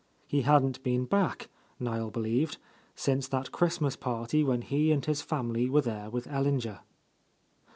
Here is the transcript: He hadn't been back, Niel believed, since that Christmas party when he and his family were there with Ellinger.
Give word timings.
He 0.25 0.41
hadn't 0.41 0.81
been 0.81 1.05
back, 1.05 1.47
Niel 1.79 2.09
believed, 2.09 2.57
since 2.95 3.27
that 3.27 3.51
Christmas 3.51 3.95
party 3.95 4.43
when 4.43 4.63
he 4.63 4.91
and 4.91 5.05
his 5.05 5.21
family 5.21 5.69
were 5.69 5.81
there 5.81 6.09
with 6.09 6.25
Ellinger. 6.27 6.79